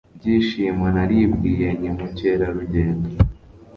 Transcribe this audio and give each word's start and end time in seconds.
Byishimo 0.17 0.85
naribwiye 0.95 1.67
nti 1.79 1.89
mukerarugendo 1.97 3.07